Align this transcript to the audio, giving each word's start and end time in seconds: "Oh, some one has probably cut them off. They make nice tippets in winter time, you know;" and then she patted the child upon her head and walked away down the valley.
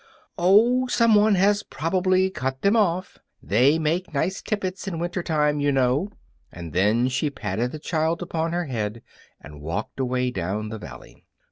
"Oh, 0.39 0.87
some 0.87 1.13
one 1.13 1.35
has 1.35 1.61
probably 1.61 2.31
cut 2.31 2.63
them 2.63 2.75
off. 2.75 3.19
They 3.39 3.77
make 3.77 4.15
nice 4.15 4.41
tippets 4.41 4.87
in 4.87 4.97
winter 4.97 5.21
time, 5.21 5.59
you 5.59 5.71
know;" 5.71 6.09
and 6.51 6.73
then 6.73 7.07
she 7.07 7.29
patted 7.29 7.71
the 7.71 7.77
child 7.77 8.23
upon 8.23 8.51
her 8.51 8.65
head 8.65 9.03
and 9.39 9.61
walked 9.61 9.99
away 9.99 10.31
down 10.31 10.69
the 10.69 10.79
valley. 10.79 11.27